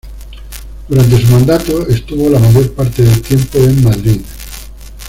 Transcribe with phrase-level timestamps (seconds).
[0.87, 4.21] Durante su mandato estuvo la mayor parte del tiempo en Madrid.